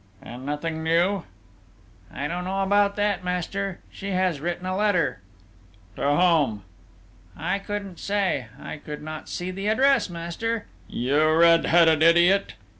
[0.19, 1.25] "And nothing new?..."
[2.11, 5.21] "I don't know about that, master: she has written a letter...."
[5.95, 6.63] "To whom?..."
[7.37, 8.47] "I couldn't say....
[8.59, 12.55] I could not see the address, master...." "You red headed idiot!"